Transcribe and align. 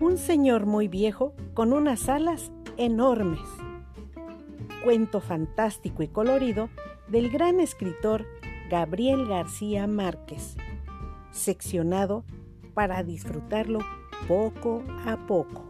Un 0.00 0.16
señor 0.16 0.64
muy 0.64 0.88
viejo 0.88 1.34
con 1.52 1.74
unas 1.74 2.08
alas 2.08 2.50
enormes. 2.78 3.46
Cuento 4.82 5.20
fantástico 5.20 6.02
y 6.02 6.08
colorido 6.08 6.70
del 7.08 7.30
gran 7.30 7.60
escritor 7.60 8.24
Gabriel 8.70 9.26
García 9.28 9.86
Márquez, 9.86 10.56
seccionado 11.32 12.24
para 12.72 13.02
disfrutarlo 13.02 13.80
poco 14.26 14.82
a 15.04 15.18
poco. 15.26 15.69